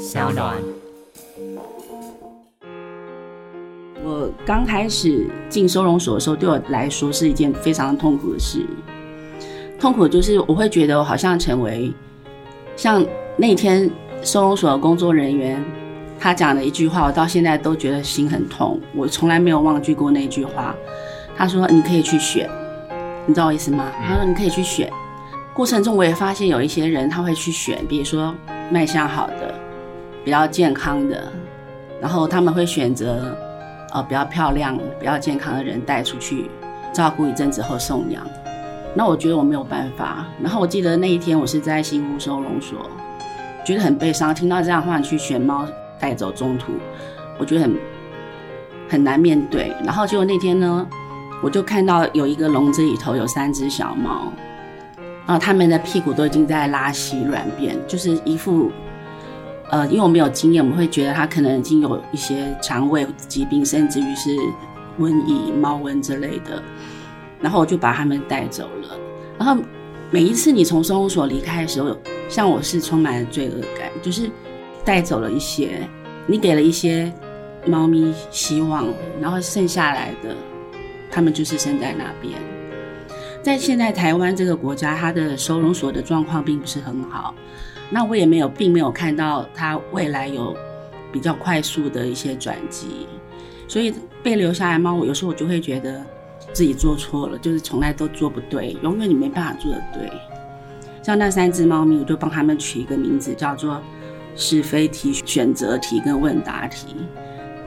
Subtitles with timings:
[0.00, 0.56] 小暖。
[4.02, 8.64] 我刚开始进收容所的时候，对我来说是一件非常痛苦的事。
[9.78, 11.92] 痛苦就是我会觉得我好像成为
[12.76, 13.04] 像
[13.36, 13.90] 那天
[14.22, 15.62] 收容所的工作人员，
[16.18, 18.80] 他讲的一句话，我到现在都觉得心很痛。
[18.96, 20.74] 我从来没有忘记过那句话。
[21.36, 22.48] 他说：“你可以去选。”
[23.26, 23.92] 你知道我意思吗？
[24.06, 24.90] 他说：“你可以去选。”
[25.52, 28.34] 过程中我也发现有一些人他会去选，比如说
[28.70, 29.54] 卖相好的、
[30.24, 31.24] 比较健康的，
[32.00, 33.36] 然后他们会选择
[33.92, 36.50] 呃比较漂亮、比较健康的人带出去
[36.92, 38.22] 照顾一阵子后送养。
[38.94, 40.26] 那我觉得我没有办法。
[40.42, 42.78] 然后我记得那一天我是在新屋收容所，
[43.64, 44.34] 觉得很悲伤。
[44.34, 45.64] 听到这样的话，去选猫
[45.98, 46.72] 带走中途，
[47.38, 47.76] 我觉得很
[48.88, 49.72] 很难面对。
[49.84, 50.86] 然后结果那天呢，
[51.42, 54.32] 我就看到有一个笼子里头有三只小猫。
[55.26, 58.72] 然后他们的屁股都已经在拉稀软便，就是一副，
[59.70, 64.36] 呃，因为我没有经验，我们会觉得他可能已经有一些肠胃疾病，甚至于是
[64.98, 66.62] 瘟疫、猫瘟之类的。
[67.40, 68.98] 然后我就把他们带走了。
[69.38, 69.62] 然后
[70.10, 71.96] 每一次你从收容所离开的时候，
[72.28, 74.28] 像我是充满了罪恶感，就是
[74.84, 75.88] 带走了一些，
[76.26, 77.12] 你给了一些
[77.64, 78.86] 猫咪希望，
[79.20, 80.34] 然后剩下来的，
[81.10, 82.34] 他们就是生在那边。
[83.40, 87.34] 在现在台湾这个国家，它的收容所的状况并不是很好。
[87.90, 90.56] 那我也没有，并没有看到它未来有
[91.12, 93.06] 比较快速的一些转机。
[93.68, 96.04] 所以被留下来猫，我有时候我就会觉得
[96.52, 100.10] 自己做错了，就是从来都做不对，永远你没办法做得对。
[101.02, 103.82] 像那三只猫咪，我就帮他们取一个名字，叫做
[104.36, 106.94] 是非题、选择题跟问答题，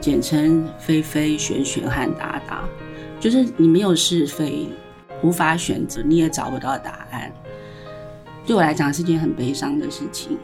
[0.00, 2.64] 简称非非、选选和答答，
[3.20, 4.68] 就是你没有是非。
[5.22, 7.32] 无法选择，你也找不到答案。
[8.46, 10.36] 对我来讲是件很悲伤的事情，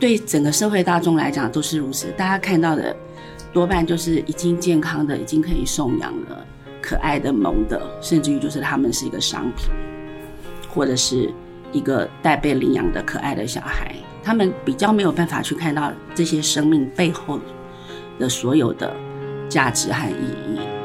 [0.00, 2.10] 对整个社会大众来讲都是如此。
[2.16, 2.96] 大家看到的
[3.52, 6.46] 多半就是已经健康的、已经可以送养了、
[6.80, 9.66] 可爱的、萌的，甚至于就是他们是一个商品，
[10.68, 11.30] 或者是
[11.72, 13.94] 一个待被领养的可爱的小孩。
[14.24, 17.38] 他们比较没有办法去看到这些生命背后
[18.18, 18.94] 的所有的
[19.48, 20.81] 价值和意义。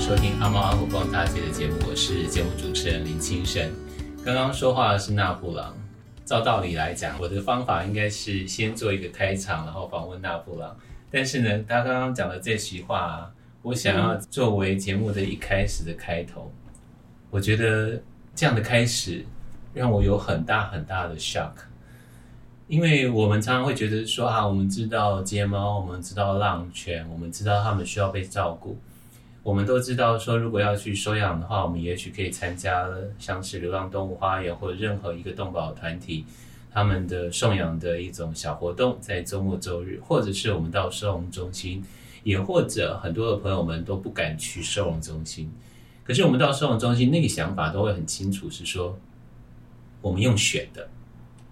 [0.00, 3.70] 收听阿猫阿狗逛大姐的节目，我是节目主持人林清生。
[4.24, 5.76] 刚刚说话的是纳布朗。
[6.24, 10.76] 照道理来讲，我的方法应该是先做一个开场，然后访问纳布朗。
[11.10, 13.30] 但是呢，他刚刚讲的这席话，
[13.60, 16.50] 我想要作为节目的一开始的开头。
[17.30, 18.00] 我觉得
[18.34, 19.24] 这样的开始
[19.72, 21.52] 让我有很大很大的 shock，
[22.66, 28.78] 因为我们常常会觉得说啊，我们知道街猫，我们知道浪犬，我们知道他们需要被照顾。
[29.42, 32.88] 我们都知道，说如果要去收养的话，我们也许可以参加
[33.18, 36.24] 像是流浪动物花园或者任何一个动保团体
[36.72, 41.84] 他们的送养的一种小活动，在周末周日，或者是我们到收容中心，
[42.22, 45.50] 也或者很多的朋友们都不敢去收容中心。
[46.04, 48.96] 可是我们到收容中心，那个想法都会很清楚，是说
[50.00, 50.88] 我们用选的，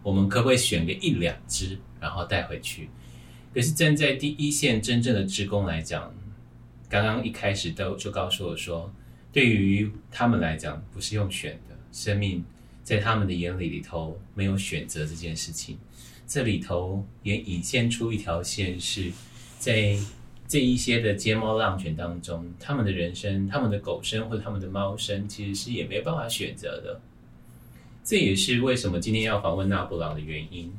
[0.04, 2.88] 我们可不可以选个一两只，然后带回去？
[3.52, 6.14] 可是站在第一线真正的职工来讲，
[6.90, 8.92] 刚刚一开始都就告诉我说，
[9.32, 12.44] 对于他们来讲，不是用选的，生命
[12.82, 15.78] 在他们的眼里里头没有选择这件事情。
[16.26, 19.08] 这里头也引现出一条线，是
[19.60, 19.96] 在
[20.48, 27.00] 这一些的街猫浪犬当中，他们的人生、他们的狗生或者他们的猫生，其实是也没办法选择的。
[28.02, 30.72] 这也是为什么今天要访问纳布朗的原因。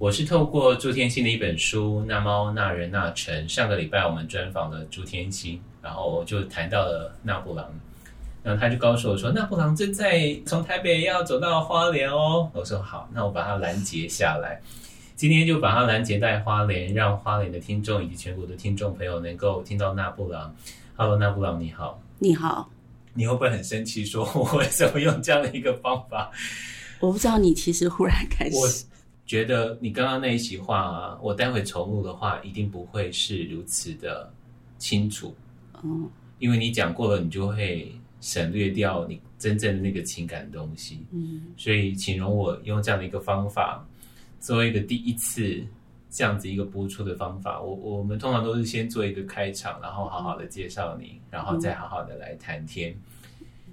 [0.00, 7.68] 我是透过朱天心的一本书《那猫那人那城》，上个礼拜我们专访了朱天心，然后我就谈到了那布朗，
[8.42, 12.48] 然后他就告诉我说，那布朗正在从台北要走到花莲哦。
[12.54, 14.62] 我说好，那我把它拦截下来，
[15.16, 20.56] 今天就把它拦截在花莲，让花莲的听众以及全国的听众朋友能够听到那布朗。
[20.96, 22.70] Hello，那布朗你好，你好，
[23.12, 26.30] 你会不会很生气，说 我为什么用这样的一个方法？
[27.00, 28.86] 我不知道你其实忽然开始。
[29.30, 34.28] 觉得你刚刚那一席话啊，我待会重录的话，一定不会是如此的
[34.76, 35.32] 清楚。
[35.84, 36.10] 嗯，
[36.40, 41.06] 因为你讲过了，你就会省略掉你真正的那个情感的东西。
[41.12, 43.86] 嗯，所以请容我用这样的一个方法，
[44.40, 45.64] 作为一个第一次
[46.10, 47.60] 这样子一个播出的方法。
[47.60, 52.92] 我我们通常都是先做一个开场，然后好好的介绍你，然后再好好的来谈天。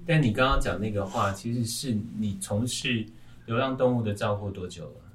[0.06, 3.04] 但你刚刚讲那个话，其实是你从事
[3.44, 5.07] 流浪动物的照顾多久了？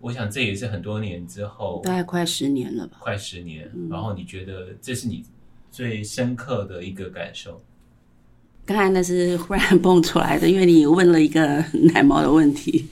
[0.00, 3.68] 我想这也是很多年之后，大概快十年了吧，快十年。
[3.74, 5.24] 嗯、然后你觉得这是你
[5.70, 7.60] 最深刻的一个感受？
[8.64, 11.64] 刚才那是忽然蹦出来的，因为你问了一个
[11.94, 12.84] 奶猫的问题，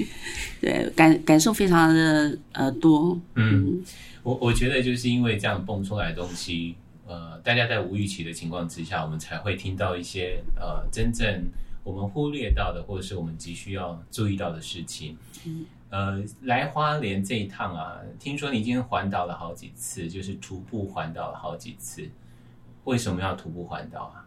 [0.60, 3.20] 对，感感受非常的呃多。
[3.34, 3.82] 嗯，
[4.22, 11.44] 我我觉得就是因为这样蹦出来的东西，呃，大家在无预期的情况之下，我们才会听到一些呃真正
[11.82, 15.16] 我们忽略到的，或者是我们急需要注意到的事情。
[15.44, 15.66] 嗯。
[15.94, 22.02] 呃，来花莲这一趟啊，听说你已经环岛了好几次，就是徒步环岛了好几次。
[22.82, 24.26] 为什么要徒步环岛啊？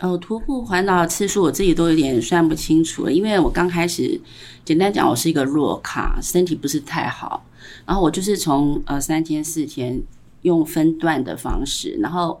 [0.00, 4.20] 哦，徒步环岛的次数我自己都有点算不清楚了，因为我刚开始，
[4.66, 7.46] 简单讲，我是一个弱卡，身体不是太好，
[7.86, 9.98] 然后我就是从呃三天四天
[10.42, 12.38] 用分段的方式，然后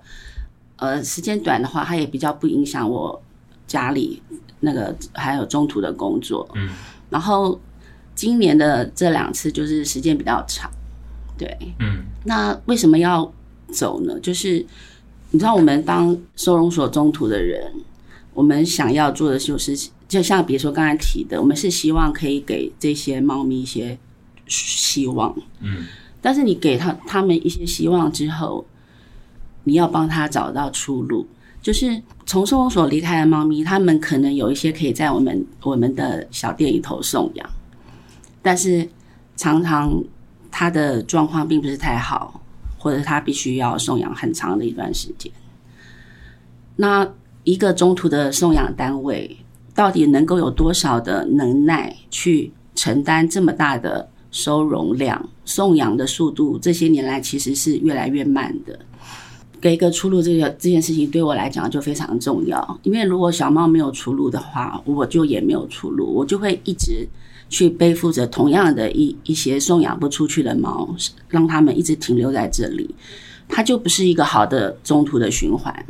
[0.76, 3.22] 呃时间短的话，它也比较不影响我
[3.66, 4.22] 家里
[4.60, 6.68] 那个还有中途的工作，嗯，
[7.08, 7.58] 然后。
[8.16, 10.70] 今年的这两次就是时间比较长，
[11.36, 13.30] 对，嗯，那为什么要
[13.70, 14.18] 走呢？
[14.20, 14.64] 就是
[15.30, 17.70] 你知道，我们当收容所中途的人，
[18.32, 23.98] 我们想要做的就是，就像比如说刚才提的，我们是希望可以给这些猫咪一些
[24.48, 25.84] 希望，嗯，
[26.22, 28.64] 但是你给他他们一些希望之后，
[29.64, 31.26] 你要帮他找到出路，
[31.60, 37.50] 就是从收容所离开的猫咪，他们可能有一些可以在我们我们的小店里头送养。
[38.46, 38.88] 但是
[39.36, 40.00] 常常
[40.52, 42.40] 他的状况并不是太好，
[42.78, 45.32] 或者他必须要送养很长的一段时间。
[46.76, 47.04] 那
[47.42, 49.36] 一个中途的送养单位
[49.74, 55.28] 到底能够有多少的能耐去承担这么大的收容量？
[55.44, 58.78] 送养的速度这些年来其实是越来越慢的。
[59.60, 62.78] 给一个出路，这个这件事情对我来讲就非常重要。
[62.84, 67.08] 因为如果小猫没有出路的话，我就也没有出路，我就会一直。
[67.48, 70.94] 去背负着同样的一一些送养不出去的猫，
[71.28, 72.94] 让他们一直停留在这里，
[73.48, 75.86] 它就不是一个好的中途的循环。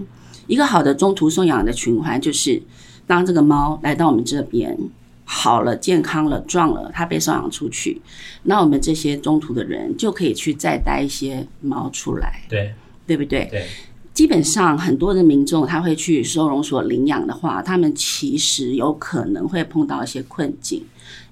[0.47, 2.62] 一个好的中途送养的循环，就是
[3.06, 4.79] 当这个猫来到我们这边
[5.25, 8.00] 好了、健康了、壮了，它被送养出去，
[8.44, 12.73] 那我们这些中途的人就可以去再带一些猫出来，对，
[13.06, 13.49] 对不对？
[13.50, 13.67] 对。
[14.16, 20.82] 基本上很多的民众他会去收容所领养的话，他们其实有可能会碰到一些困境。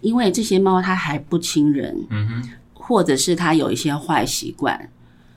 [0.02, 4.90] 因为这些猫它还不亲人，嗯哼，或者是它有一些坏习惯、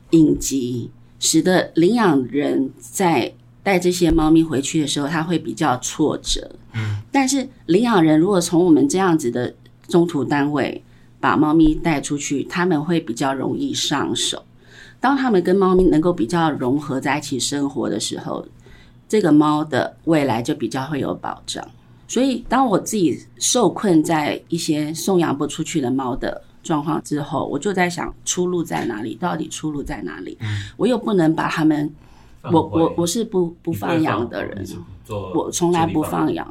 [0.09, 0.89] 隐疾，
[1.21, 3.33] 使得领养人在
[3.63, 6.51] 带这些猫咪回去的时候，他会比较挫折。
[6.73, 9.55] 嗯，但是领养人如果从我们这样子的
[9.87, 10.83] 中途单位
[11.21, 14.43] 把猫咪带出去，他们会比较容易上手。
[14.99, 18.45] 当他们跟猫咪能够比较融合在一起生活的时候，
[19.07, 21.65] 这个猫的未来就比较会有保障。
[22.07, 29.13] 所以，当我自己受困在一些送养不出去的猫的状况之后，我就在想出路在哪里？
[29.15, 30.37] 到底出路在哪里？
[30.39, 31.93] 嗯，我又不能把他们，
[32.43, 34.65] 我我我是不不放养的人，
[35.35, 36.47] 我从来不放养。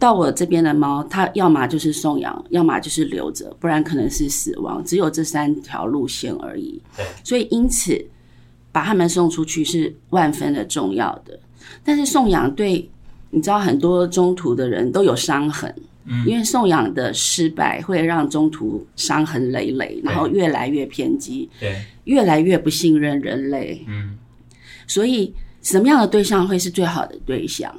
[0.00, 6.82] 到我这边的猫，它要么就是送养，要么就是留着，不然可能是死亡，只有这三条路线而已。
[6.96, 8.04] 对，所以因此
[8.72, 11.38] 把它们送出去是万分的重要的。
[11.84, 12.90] 但是送养对。
[13.32, 15.72] 你知道很多中途的人都有伤痕，
[16.04, 24.18] 嗯，因为送养的失败会让中途伤痕累累，然后越来越偏激，对，越来越不信任人类，嗯，
[24.88, 27.72] 所以什么样的对象会是最好的对象？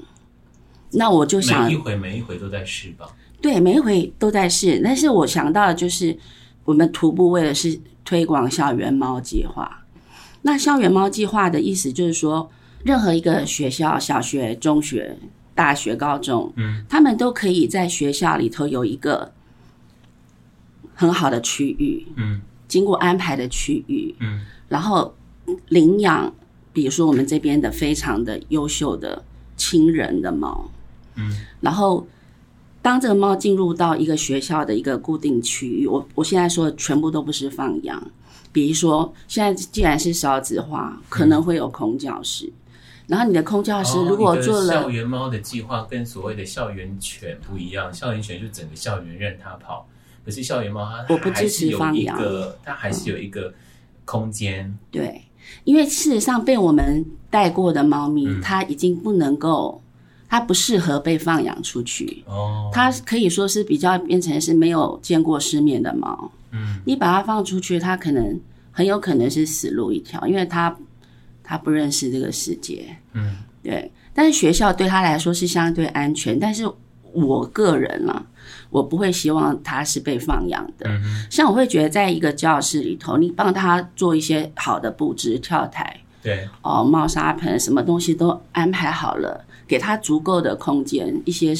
[0.91, 3.07] 那我就想，每一回每一回都在试吧，
[3.41, 4.79] 对，每一回都在试。
[4.83, 6.17] 但是我想到的就是，
[6.65, 9.83] 我们徒步为了是推广校园猫计划。
[10.41, 12.49] 那校园猫计划的意思就是说，
[12.83, 15.17] 任何一个学校，小学、中学。
[15.53, 19.31] 大学、高中，嗯，他们都可以在学校里头有一个
[20.95, 25.13] 很好的区域，嗯，经过安排的区域，嗯，然后
[25.67, 26.33] 领养，
[26.71, 29.23] 比如说我们这边的非常的优秀的
[29.57, 30.67] 亲人的猫，
[31.15, 32.05] 嗯，然后
[32.81, 38.01] 当这个猫进入到一个学校的一个固定区域，我我现在说的全部都不是放养，
[38.51, 42.51] 比如说现在既然是少子化，可能会有空教室。
[43.07, 47.93] 然后你的空教师如果做了、哦、校园猫的计划，跟所谓的校园犬不一样。
[47.93, 49.85] 校园犬就整个校园任它跑，
[50.23, 52.17] 可是校园猫它，我不支持放养，
[52.63, 53.53] 它还是有一个
[54.05, 54.65] 空间。
[54.65, 55.21] 嗯、对，
[55.65, 59.81] 因为事实上被我们带过的猫咪，嗯、它已经不能够，
[60.31, 62.23] 它不适合被放养出去。
[62.25, 66.31] 哦，它可以说是比较变成是没有见过世面的猫。
[66.51, 68.39] 嗯，你把它放出去，它可能
[68.71, 70.75] 很有可能是死路一条，因为它。
[71.43, 73.91] 它不认识这个世界，嗯，对。
[74.13, 76.63] 但是学校对他来说是相对安全，但是
[77.11, 78.23] 我个人啊，
[78.69, 80.87] 我不会希望他是被放养的。
[80.87, 91.53] 嗯哼，像我会觉得，在一个教室里头，你帮他做一些好的布置，跳台，对，哦，猫砂盆，什么东西都安排好了，给他足够的空间，一些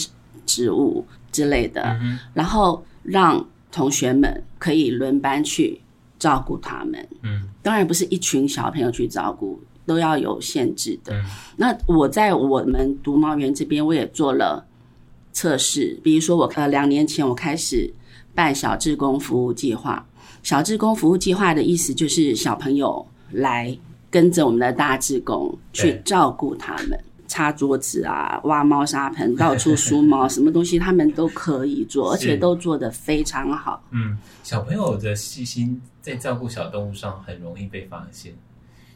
[0.45, 5.79] 植物之类的，嗯，然后让同学们可以轮班去
[6.19, 7.07] 照顾他们。
[7.21, 9.57] 嗯，当然不是一群小朋友去照顾。
[9.83, 11.11] 都要有限制的。
[11.11, 11.25] 嗯、
[11.57, 14.63] 那我在我们读猫园这边，我也做了
[15.33, 15.99] 测试。
[16.03, 17.91] 比如说我，我呃两年前我开始
[18.33, 20.05] 办小志工服务计划。
[20.43, 23.75] 小志工服务计划的意思就是小朋友来
[24.09, 26.97] 跟着我们的大志工去照顾他们，
[27.31, 33.81] 擦桌子啊、挖猫砂盆、 到处梳猫， 什么东西他们都可以做，而且都做得非常好。
[33.91, 38.33] 嗯，小朋友的细心在照顾小动物上很容易被发现。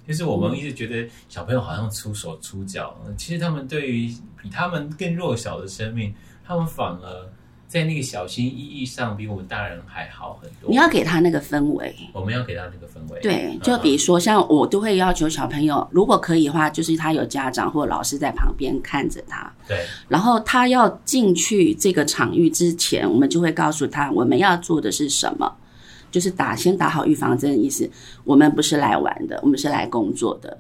[0.06, 6.14] 就是我们一直觉得小朋友好像粗手粗脚，其实他们对于比他们更弱小的生命，
[6.46, 7.30] 他们反而
[7.68, 10.70] 在那个小心翼翼上比我们大人还好很多。
[10.70, 13.20] 你要给他那个氛围，我们要给他那个氛围。
[13.22, 19.52] 对，就比如说像我都会要求小朋友，如果可以的话，就是他有家长或老师在旁边看着他。
[19.68, 19.86] 对。
[20.08, 25.52] 然后他要进去这个场域之前，我们就会告诉他我们要做的是什么。
[26.12, 27.90] 就是打先打好预防针的意思，
[28.24, 30.58] 我们不是来玩的，我们是来工作的。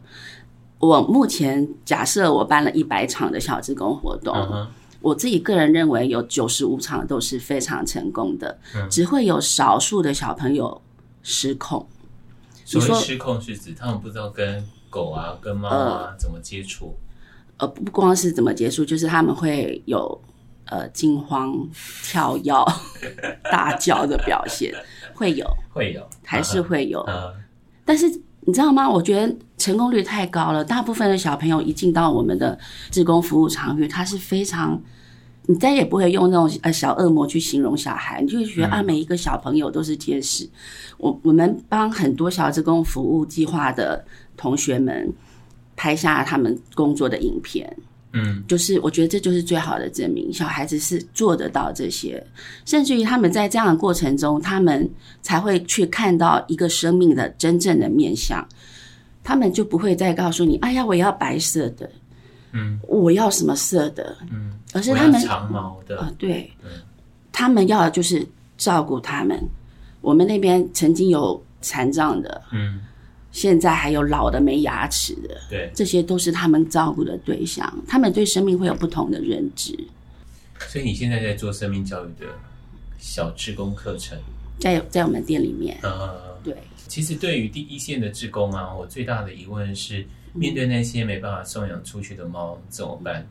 [0.80, 4.68] 我目前假设我办了一百场的小职工活动，uh huh.
[5.06, 8.88] 我自己个人认为有九十五场都是非常成功的，uh.
[8.90, 10.82] 只会有少数的小朋友
[11.22, 11.88] 失控。
[12.66, 16.96] 所谓失控是指他们不知道跟狗啊、跟猫啊怎么接触，
[17.58, 20.20] 呃，不光是怎么接触，就是他们会有
[20.66, 21.56] 呃惊慌、
[22.02, 22.52] 跳跃、
[23.52, 24.74] 大叫的表现。
[25.14, 27.00] 会有，会有，还是会有。
[27.08, 27.32] 嗯、
[27.86, 28.10] 但是
[28.46, 28.88] 你知道吗？
[28.90, 30.64] 我觉得成功率太高了。
[30.64, 32.58] 大部分的小朋友一进到我们的
[32.92, 34.80] 志工服务场域，他是非常，
[35.48, 40.48] 你再也不会用那种呃小恶魔去形容小孩，你就会觉得、嗯、啊，每一个小朋友都是天使。
[40.98, 44.06] 我我们帮很多小志工服务计划的
[44.38, 45.12] 同学们
[45.76, 47.76] 拍下他们工作的影片。
[48.18, 52.26] 嗯，就是我觉得这就是最好的证明，小孩子是做得到这些，
[52.66, 54.90] 甚至于他们在这样的过程中，他们
[55.22, 58.48] 才会去看到一个生命的真正的面相，
[59.22, 61.90] 他们就不会再告诉你，哎呀，我要白色的，
[62.54, 66.70] 嗯，我要什么色的，嗯，而是他们长毛的，啊，对，嗯，
[67.34, 68.26] 他们要就是
[68.58, 69.38] 照顾他们，
[70.00, 72.80] 我们那边曾经有残障的，嗯。
[73.36, 79.78] 现在还有老的没牙齿的，对，这些都是他们照顾的对象，他们对生命会有不同的认知。
[80.70, 82.28] 所以你现在在做生命教育的
[82.98, 84.18] 小志工课程，
[84.58, 86.56] 在在我们店里面，呃，对。
[86.88, 93.28] 其实对于第一线的志工啊，我最大的疑问是，面对那些没办法送养出去的猫怎么办？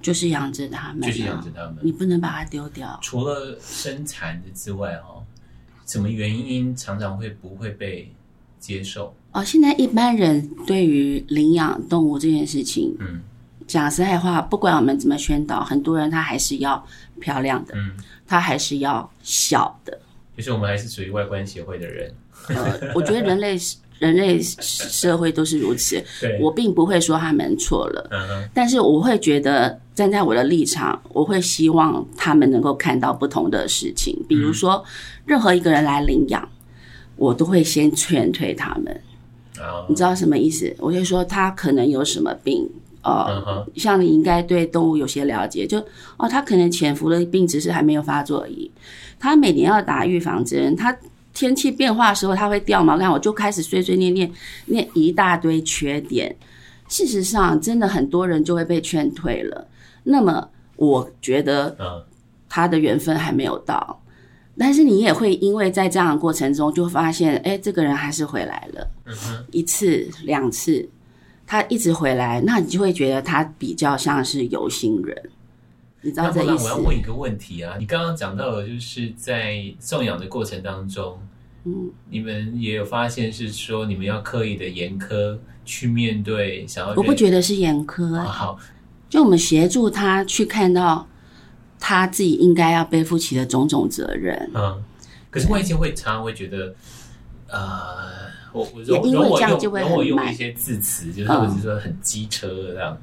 [0.00, 2.96] 就是养着他们，就是养着他们，你不能把它丢掉。
[3.02, 5.20] 除了生残的之外，哈，
[5.86, 8.14] 什么原因常常会不会被
[8.60, 9.12] 接受？
[9.32, 13.20] 哦，现在一般人对于领养动物这件事情，嗯，
[13.66, 16.84] 讲实在话，不管我们怎么宣导，很多人他还是要
[17.20, 17.92] 漂亮的，嗯，
[18.26, 19.98] 他还是要小的。
[20.36, 22.12] 就是我们还是属于外观协会的人。
[22.48, 23.56] 呃，我觉得人类
[24.00, 26.02] 人类社会都是如此。
[26.20, 34.18] 对，我并不会说他们错了，嗯嗯，但是我会觉得站在我的立场，我会希望他们能够看到不同的事情。
[34.26, 34.82] 比如说，
[35.26, 36.48] 任何一个人来领养，
[37.20, 38.98] 我都会先劝退他们。
[39.90, 40.74] 你知道什么意思？
[40.78, 42.66] 我就说他可能有什么病
[43.02, 43.80] 哦，呃 uh huh.
[43.80, 45.78] 像你应该对动物有些了解，就
[46.16, 48.70] 哦，他可能潜伏的病只是还没有发作而已。
[49.18, 50.96] 他每年要打预防针，他
[51.34, 54.32] 天气变化的时候他会掉毛，看我就开始碎碎念念
[54.64, 56.34] 念一大堆缺点。
[56.88, 59.68] 事实上，真的很多人就会被劝退了。
[60.04, 61.76] 那么，我觉得
[62.48, 64.00] 他的缘分还没有到。
[64.58, 68.90] 但是你也会因为在这样的过程中，就发现，哎，这个人还是回来了，
[69.52, 70.86] 一次两次，
[71.46, 75.16] 他一直回来，那你就会觉得他比较像是有心人，
[76.02, 76.52] 你知道这意思？
[76.52, 81.18] 那我要问一个问题啊，你刚刚讲到的就是在送养的过程当中，
[81.64, 88.58] 嗯，你们也有发现是说你们要刻意的严苛去面对，想要，我不觉得是严苛，啊，好，
[89.08, 91.06] 就我们协助他去看到。
[91.80, 94.50] 他自己应该要背负起的种种责任。
[94.54, 94.80] 嗯，
[95.30, 96.74] 可是外界会常常会觉得，
[97.48, 102.96] 呃，我我也因为这样就会我用一些字词，就是或者是说很机车这样。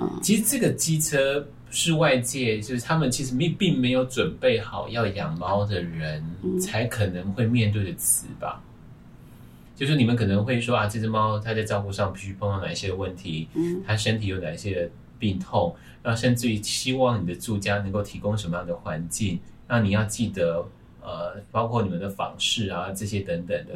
[0.00, 6.22] 嗯，其实这个机车是外界，就是他们其实并并没有准备好要养猫的人
[6.60, 8.60] 才可能会面对的词吧。
[8.60, 9.30] 嗯，
[9.76, 13.48] 就是你们可能会说啊，这只猫它在照顾上必须碰到哪些问题？
[13.54, 14.90] 嗯，它身体有哪些？
[15.16, 20.64] 病痛，那甚至于希望你的住家能够提供什么样的环境，那你要记得，
[21.00, 23.72] 呃，包括你们的访视啊这些等等的，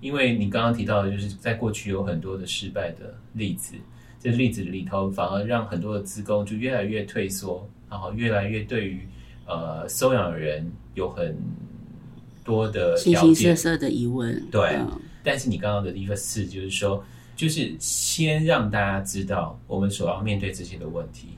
[0.00, 3.74] 因为你刚刚提到的，就是在过去有很多的失败的例子，
[4.20, 9.06] 这例子里头反而让很多的职工就越来越退缩，然后越来越对于
[9.46, 11.36] 呃收养人有很
[12.44, 14.76] 多的形形色色的疑问，对。
[14.76, 17.04] 嗯但是你刚刚的一个事就是说，
[17.34, 21.30] 就是先让大家知道我们所要面对这些的问题。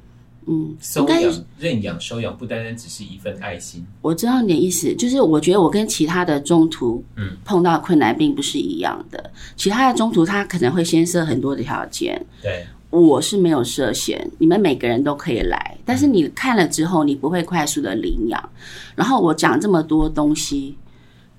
[0.49, 3.87] 嗯，收养、认养、收养不单单只是一份爱心。
[4.01, 9.19] 我知道你的意思，就是我觉得我跟其他的中途嗯碰到困难并不是一样的。
[9.19, 15.77] 嗯、其他的中途他可能会先设很多的条件，对，我是没有设限，你们每个人都可以来。
[15.85, 18.51] 但是你看了之后，你不会快速的领养。
[18.97, 20.77] 然后我讲这么多东西，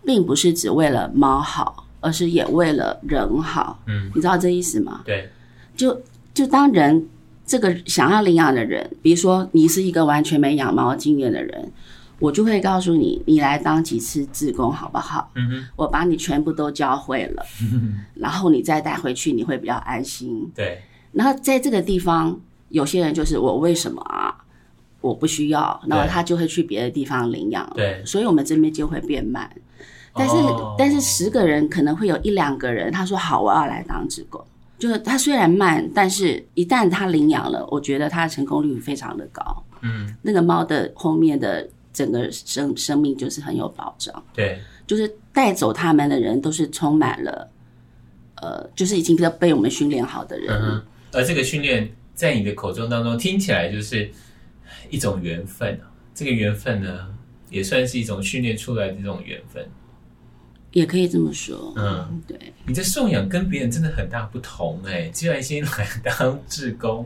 [0.05, 1.85] 并不是只为了猫好。
[2.01, 5.01] 而是也为了人好，嗯，你知道这意思吗？
[5.03, 5.29] 对，
[5.75, 6.01] 就
[6.33, 7.05] 就当人
[7.49, 11.71] 这个想要领养的人，比如说你是一个完全没养猫经验的人，
[12.19, 15.31] 我就会告诉你，你来当几次志工好不好？
[15.33, 20.47] 嗯哼，我把你全部都教会了，嗯， 然后你再带回去，你会比较安心。
[20.53, 20.79] 对，
[21.11, 22.39] 然后在这个地方，
[22.69, 24.35] 有些人就是我为什么啊？
[25.01, 27.67] 我不需要，然后他就会去别的地方领养。
[27.73, 29.49] 对，所以我们这边就会变慢。
[30.13, 30.75] 但是，oh.
[30.77, 34.43] 但是十个人可能会有一两个人，他说好，我要来当志工。
[34.79, 39.43] 就是它虽然慢，但是一旦它领养了，我觉得它的成功率非常的高。
[39.81, 44.23] 嗯，那个猫的后面的整个生生命就是很有保障。
[44.33, 47.49] 对，就是带走他们的人都是充满了，
[48.41, 50.47] 呃，就是已经被我们训练好的人。
[50.49, 50.81] 嗯，
[51.11, 54.09] 而这个训练在你的口中当中听起来就是
[54.89, 55.79] 一种缘分。
[56.13, 57.07] 这个缘分呢，
[57.49, 59.65] 也算是一种训练出来的这种缘分。
[60.71, 67.03] 也可以这么说，嗯，对，你的送养跟别人真的很大不同哎、欸，居然先来当志工，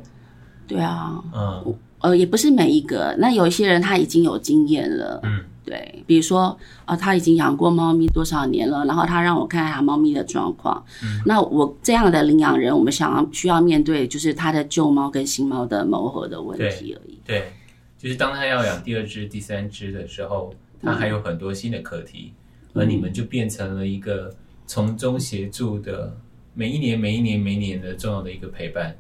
[0.67, 6.48] 对啊，嗯，呃，也不是每一个，那有一些人他已经有经验了，嗯，对，比如说
[6.84, 17.53] 啊、呃，他已经养过猫咪多少年了，然后他让我看看他猫咪的状况，嗯，那我这样的领养人，我们想要需要面对就是他的旧猫跟新猫的磨合的问题而已，对，对，
[17.98, 22.33] 就是当他要养第二只、第三只的时候，他还有很多新的课题。
[22.35, 22.43] 嗯
[22.74, 26.18] 而你们就变成了一个从中协助的，
[26.55, 28.96] 每一年、每一年、每一年的重要的一个陪伴，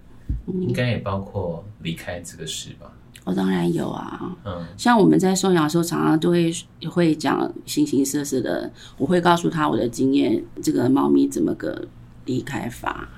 [0.61, 2.91] 应该也包括离开这个事吧？
[3.25, 6.53] 我当然有啊，嗯，像我们在送养的时候，常常都会
[6.91, 11.87] 会讲形形色色的，我会告诉他我的经验，这个猫咪怎么个
[12.25, 13.09] 离开法，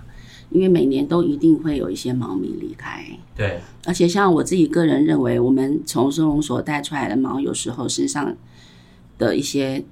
[0.52, 3.04] 因为每年都一定会有一些猫咪离开，
[3.36, 8.38] 对，而且像我自己个人认为，我们从收容所带出来的猫，有时候身上
[9.18, 9.84] 的一些。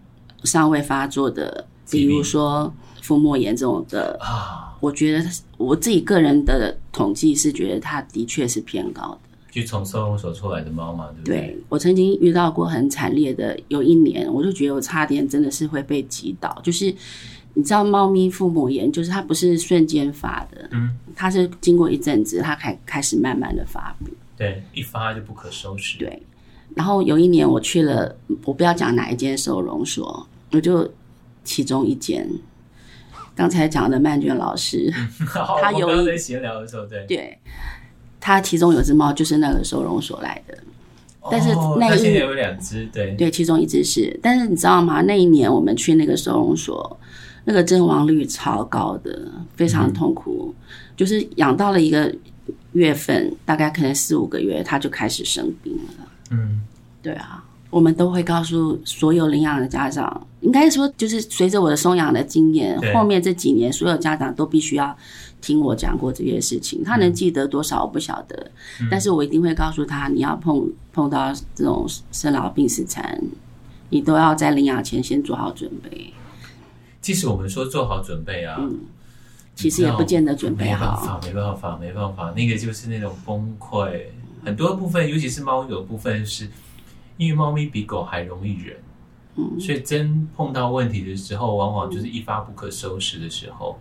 [0.43, 9.19] 尚未发作的，比如说腹膜炎这种的啊，我觉得我自己个人的统计是觉得它的确是偏高的。
[9.51, 11.38] 就从收容所出来的猫嘛，对不对？
[11.38, 16.60] 对，我曾经遇到过很惨烈的，有一年我就觉得我差点真的是会被击倒。
[16.63, 16.86] 就是
[17.53, 24.12] 你知道，猫咪腹膜炎就是它不是瞬间发的，嗯，它是经过一阵子，它开开始慢慢的发病。
[24.36, 25.99] 对，一发就不可收拾。
[25.99, 26.23] 对，
[26.73, 30.27] 然后有一年我去了，我不要讲哪一间收容所。
[30.53, 30.87] 我就
[31.43, 32.29] 其中一间，
[33.35, 34.93] 刚才讲的曼娟老师，
[35.59, 37.05] 他有刚刚在闲聊的时候，对。
[37.07, 37.39] 对，
[38.19, 40.55] 他其中有只猫就是那个收容所来的，
[41.21, 43.15] 哦、但是那一年有两只，对。
[43.15, 45.01] 对，其中一只是，但是你知道吗？
[45.01, 46.99] 那一年我们去那个收容所，
[47.45, 52.13] 那个阵亡率超高的，非常痛苦，嗯、就是养到了一个
[52.73, 56.05] 月份，大概可能四五个月，它就开始生病了。
[56.29, 56.61] 嗯，
[57.01, 57.43] 对啊。
[57.69, 64.95] 我们都会告诉所有领养的家长，应该说就是随着我的收养的经验，后面这几年所有家长都必须要
[65.41, 66.84] 听我讲过这些事情。
[66.84, 68.51] 他能记得多少我不晓得，
[68.82, 73.19] 嗯，但是我一定会告诉他，你要碰碰到这种生老病死残，
[73.89, 76.13] 你都要在领养前先做好准备。
[77.01, 78.79] 即使我们说做好准备啊，嗯，
[79.56, 80.79] 其实也不见得准备好。
[80.79, 84.01] 没办法，没办法，没办法，那个就是那种崩溃。
[84.43, 86.49] 很多部分，尤其是猫有部分是。
[87.15, 88.75] 因为猫咪比狗还容易忍，
[89.36, 93.80] 嗯，所以真碰到问题的时候，往往就是一发不可收拾的时候，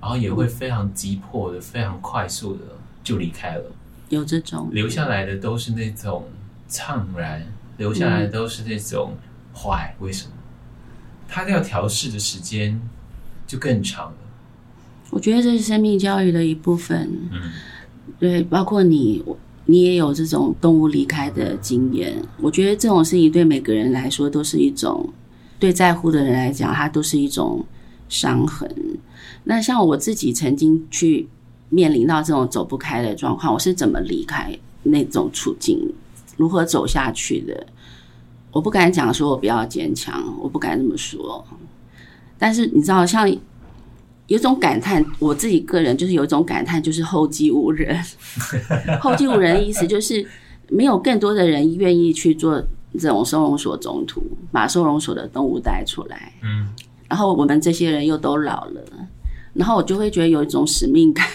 [0.00, 2.60] 然后也会非常急迫的、非常快速的
[3.02, 3.64] 就离开了。
[4.08, 6.24] 有这种留下来的都是那种
[6.68, 9.14] 怅然，留下来的都是那种
[9.54, 9.94] 坏。
[9.98, 10.32] 为什么？
[11.28, 12.80] 他要调试的时间
[13.46, 14.16] 就更长了。
[15.10, 17.28] 我觉得这是生命教育的一部分。
[17.30, 17.52] 嗯，
[18.18, 19.22] 对，包括你。
[19.66, 25.08] 你也有这种动物离开的经验，我觉得这种事情对每个人来说都是一种，
[25.58, 27.64] 对在乎的人来讲，它都是一种
[28.08, 28.68] 伤痕。
[29.44, 31.28] 那像我自己曾经去
[31.70, 35.92] 面临到这种走不开的状况，我是怎么离开那种处境，
[36.36, 37.66] 如何走下去的？
[38.52, 41.44] 我不敢讲说我比较坚强，我不敢这么说。
[42.38, 43.28] 但是你知道，像
[44.26, 48.02] 有种感叹，我自己个人就是有一种感叹，就是后继无人。
[49.00, 50.26] 后继无人的意思就是
[50.68, 52.62] 没有更多的人愿意去做
[52.98, 56.32] 这种收容所中途，把收容所的动物带出来。
[56.42, 56.68] 嗯，
[57.08, 58.80] 然后我们这些人又都老了，
[59.52, 61.26] 然后我就会觉得有一种使命感。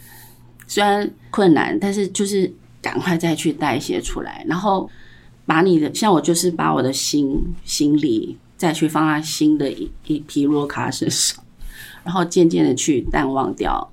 [0.66, 4.90] 虽然困难，但是就是赶快再去带一些出来，然后
[5.46, 11.43] 把你的像我就是把我的心心力再去放在新的一一批弱卡身上，
[12.04, 13.90] 然后渐渐的去淡忘掉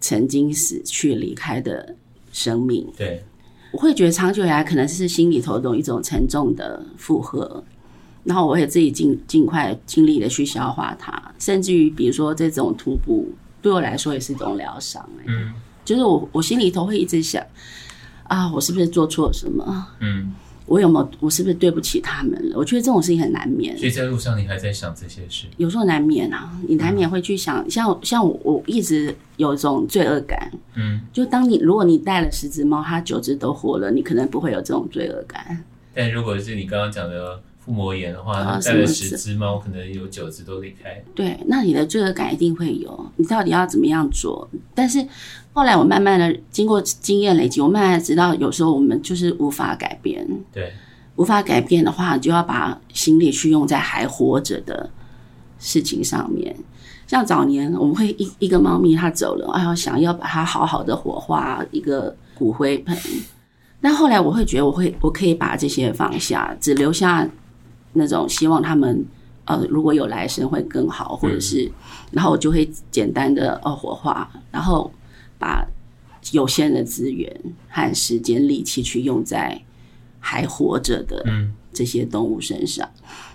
[0.00, 1.94] 曾经死去离开的
[2.32, 2.84] 生命。
[2.96, 3.22] 对，
[3.70, 7.62] 我会觉得长久以来可能是心里头的一种沉重的负荷，
[8.24, 13.30] 然后我也自己尽尽快尽力的去消化它，甚至于比如说这种徒步
[13.62, 15.08] 对我来说也是一种疗伤。
[15.26, 15.52] 嗯。
[15.82, 17.44] 就是我，我心里头会一直想，
[18.24, 19.88] 啊，我是不是做错了什么？
[19.98, 20.32] 嗯，
[20.70, 22.56] 我有没有，我是不是对不起他们了？
[22.56, 23.76] 我觉得这种事情很难免。
[23.76, 25.46] 所以在路上，你还在想这些事？
[25.56, 30.48] 有时候难免啊，你难免会去想，嗯、像像我，我一直有一种罪恶感。
[30.76, 35.64] 嗯，就当你如果你带了十只猫，它九只都活了，你可能不会有这种罪恶感。
[35.92, 37.42] 但如果是你刚刚讲的。
[37.62, 41.02] 腹膜炎的话，带了十只猫，可能有九只都离开。
[41.14, 43.12] 对，那你的罪恶感一定会有。
[43.16, 44.48] 你到底要怎么样做？
[44.74, 45.06] 但是
[45.52, 50.26] 后来我慢慢的经过经验累积，我慢慢的知道，有时候我们就是无法改变。
[50.50, 50.72] 对，
[51.16, 54.88] 无法改变的话，就要把心力去用在还活着的
[55.58, 56.56] 事情上面。
[57.06, 62.96] 像早年我们会一一个猫咪它走了，哎呦，想要把它好好的火化一个骨灰盆。
[63.82, 67.28] 但后来我会觉得，我会我可以把这些放下，只留下。
[67.92, 69.04] 那种希望他们
[69.46, 71.70] 呃，如果有来生会更好，或者是，
[72.12, 74.92] 然后我就会简单的呃火化，然后
[75.38, 75.66] 把
[76.30, 77.34] 有限的资源
[77.68, 79.60] 和时间力气去用在
[80.20, 81.24] 还活着的
[81.72, 82.88] 这些动物身上。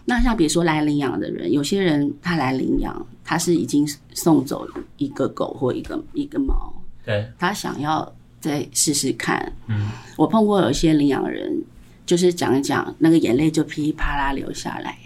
[0.06, 4.66] 那像比如说来领养的人，有些人他来领养，他是已经送走
[4.98, 9.52] 一个狗或一个一个猫，对，他想要再试试看。
[9.68, 11.62] 嗯，我碰过有一些领养人。
[12.06, 14.98] 就是讲一讲，那个眼泪就噼里啪啦流下来。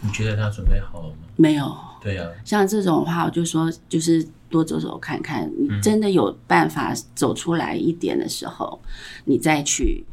[0.00, 1.16] 你觉得他准备好了吗？
[1.36, 1.76] 没有。
[2.00, 2.30] 对呀、啊。
[2.44, 5.50] 像这种话，我就说，就是多走走看看。
[5.58, 8.88] 你真的有办法走出来一点的时候，嗯、
[9.24, 10.04] 你再去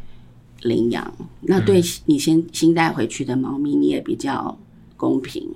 [0.61, 1.13] 领养。
[1.41, 4.57] 那对你先新带回去的猫咪，你也比较
[4.97, 5.47] 公平。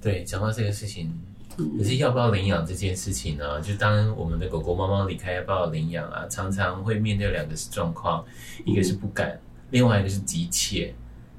[0.00, 1.12] 对，讲到这个事情，
[1.78, 3.60] 可是要不要领养这件事情呢？
[3.60, 6.26] 就当我们的狗狗、猫猫离开，要不要领养啊？
[6.28, 8.24] 常常会面对两个状况，
[8.64, 9.38] 一个是不敢。
[9.70, 10.94] 另外一个是急切，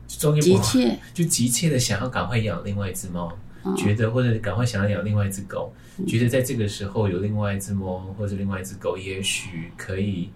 [0.07, 3.31] 急切就急切的想要赶快养另外一只猫，
[3.63, 10.29] 哦，觉得或者赶快想要养另外一只狗，嗯，觉得在这个时候有另外一只猫或者另外一只狗，也许可以。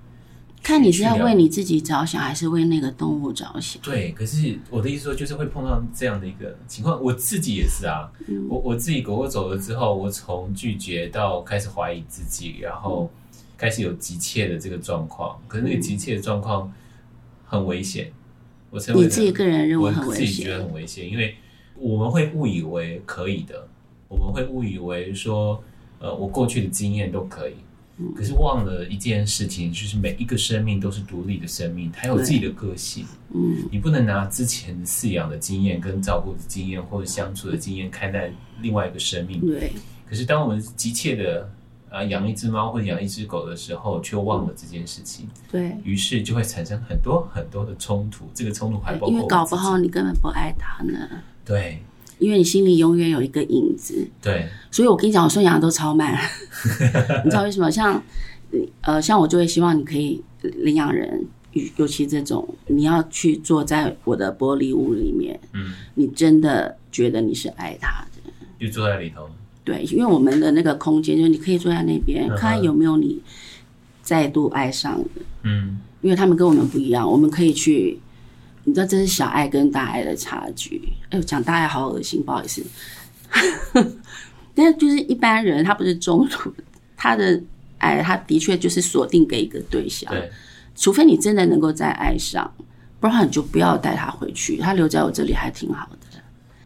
[0.64, 3.82] 看你是要为你自己着想，还是为那个动物着想？
[3.82, 7.02] 对，可是我的意思说，就是会碰到这样的一个情况。
[7.02, 13.10] 我自己也是啊，嗯，我我自己狗狗走了之后，我从拒绝到开始怀疑自己，然后
[13.58, 15.42] 开始有急切的这个状况。
[15.48, 16.72] 可是那个急切的状况。
[17.52, 18.10] 很危险，
[18.70, 21.36] 我称为你自己个人认为很危险，我自己觉得很危险，因为
[21.76, 23.68] 我们会误以为可以的，
[24.08, 25.62] 我们会误以为说，
[26.00, 27.56] 呃，我过去的经验都可以，
[28.16, 39.74] 可是忘了一件事情，就是每一个生命都是独立的生命，它有自己的个性，嗯，你不能拿之前饲养的经验、跟照顾的经验或者相处的经验看待另外一个生命，对。
[40.10, 41.52] 可是当我们急切的。
[41.92, 48.26] 啊，养一只猫或者养一只狗的时候，却忘了这件事情，对，于是就会产生很多很多的冲突。
[48.34, 51.10] 这个冲突还包括因为搞不好你根本不爱它呢。
[51.44, 51.84] 对，
[52.18, 54.08] 因为你心里永远有一个影子。
[54.22, 56.18] 对，所以我跟你讲，我送养都超慢。
[57.26, 57.70] 你知道为什么？
[57.70, 58.02] 像
[58.80, 61.26] 呃，像我就会希望你可以领养人，
[61.76, 68.32] 尤其这种你要去坐在我的玻璃屋里面，嗯，你真的觉得你是爱它的，
[68.66, 69.30] 就坐在里头。
[69.72, 73.22] 对，因为我们的那个空间，就是你可以坐在那边，看看有没有你
[74.02, 75.22] 再度爱上的。
[75.44, 77.98] 嗯，因为他们跟我们不一样，我们可以去，
[78.66, 80.82] 你知道这是小爱跟大爱的差距。
[81.10, 82.62] 哎呦，讲大爱好恶心，不好意思。
[84.54, 86.54] 但是就是一般人，他不是中途，
[86.98, 87.42] 他的
[87.78, 90.12] 爱，他的确就是锁定给一个对象。
[90.12, 90.30] 对，
[90.76, 92.54] 除非你真的能够再爱上，
[93.00, 96.11] 不然你就不要带他回去，他留在我这里还挺好的。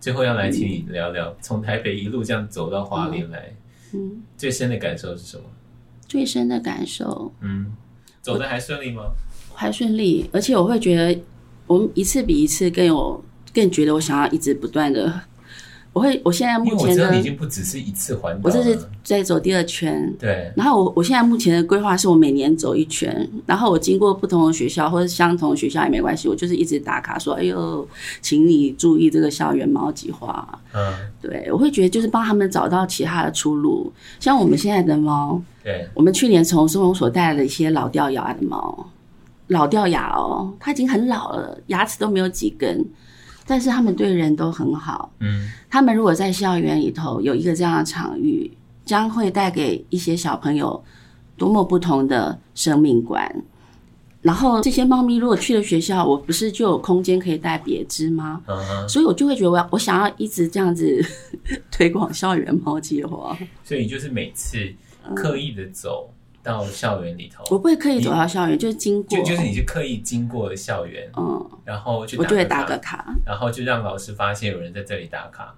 [0.06, 3.52] 最后要来请你聊聊，从台北一路这样走到华联来，
[3.92, 5.44] 嗯，最深的感受是什么？
[6.08, 7.76] 最深的感受，嗯，
[8.22, 9.02] 走的还顺利吗？
[9.56, 11.20] 还顺利，而且我会觉得，
[11.66, 13.20] 我们一次比一次更有，
[13.52, 15.12] 更觉得我想要一直不断的
[15.96, 20.14] 我会，我现在目前的，我已经不只是一次环岛，我这是在走第二圈。
[20.20, 20.52] 对。
[20.54, 27.88] 然后我我现在目前的规划是我每年走一圈，然后我经过不同的学校或者相同的学校也没关系，我就是一直打卡说，哎呦，
[28.22, 30.60] 请你注意这个校园猫计划。
[30.74, 30.94] 嗯。
[31.22, 38.86] 对，我会觉得就是帮他们找到其他的出路，像我们现在的猫，对，我们去年从收容所带来的一些老掉牙的猫，
[39.48, 42.86] 老掉牙哦，它已经很老了，牙齿都没有几根。
[43.46, 48.52] 但是他们对人都很好，嗯，他们如果在校园里头有一个这样的场域，
[48.84, 50.84] 将会带给一些小朋友
[51.38, 53.44] 多么不同的生命观。
[54.22, 58.42] 然后这些猫咪如果去了学校，我不是就有空间可以带别只吗？
[58.48, 61.00] 嗯嗯，所以我就会觉得我要我想要一直这样子
[61.70, 63.38] 推广校园猫计划。
[63.64, 64.58] 所以你就是每次
[65.16, 66.10] 刻意的走。
[66.46, 75.56] 到校园里头，我不会刻意走到校园，就是经过，就就是你是刻意经过校园，嗯，然后就我就会打个卡，然后就让老师发现有人在这里打卡。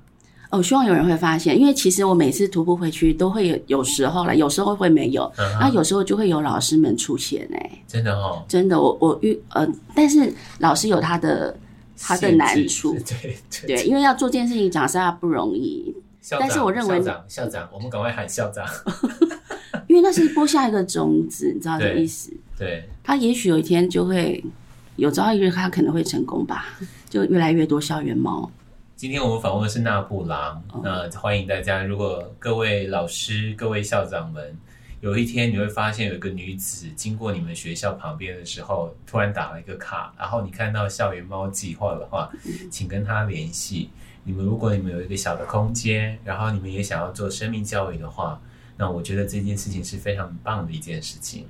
[0.49, 11.53] 哦，希望有人会发现，因为其实我每次徒步回去都会有，有时候了，有时候会没有，那、嗯、有时候就会有老师们出现哎、欸，真的哦，真的，我我遇呃，但是老师有他的
[11.99, 15.93] 他的难处， 对对，对，因为要做这件事情讲实话不容易，
[16.39, 18.65] 但是我认为校长校长，我们赶快喊校长。
[19.87, 22.29] 因为那是播下一个种子，你知道这个意思？
[22.57, 24.43] 对，对他也许有一天就会
[24.97, 26.65] 有朝一日，他可能会成功吧。
[27.09, 28.51] 就越来越多校园猫。
[28.97, 31.83] 今天我们访问的是纳布郎，哦，那欢迎大家。
[31.83, 34.57] 如果各位老师、各位校长们，
[34.99, 42.29] 有一天你会发现有一个女子经过你们学校旁边的时候，突然打了一个卡，然后你看到校园猫计划的话，
[42.69, 43.89] 请跟他联系。
[44.25, 48.41] 你们如果你们有一个小的空间，然后你们也想要做生命教育的话。
[48.77, 51.45] 那我觉得这件事情是非常棒的一件事情。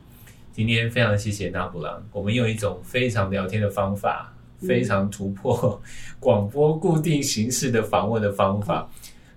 [0.54, 5.80] 今天非常谢谢纳布朗，我们用一种非常聊天的方法，非常突破
[6.20, 8.90] 广播固定形式的访问的方法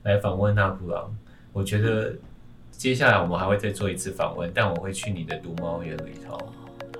[0.05, 1.14] 来访问纳布朗。
[1.53, 2.14] 我觉得
[2.70, 6.38] 接下来我们还会再做一次访问，但我会去你的读猫园里头，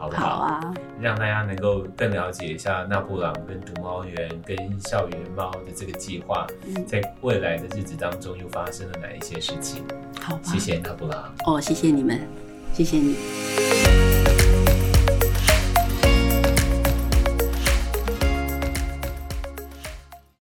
[0.00, 0.30] 好不好？
[0.30, 6.46] 好啊，让大家能够更了解一下纳布朗跟毒猫园跟校园猫的这个计划，
[6.86, 9.84] 在未来的日子当中又发生了哪一些事情。
[10.18, 11.34] 好，谢谢纳布朗。
[11.46, 12.18] 哦，谢谢你们，
[12.72, 14.19] 谢谢你。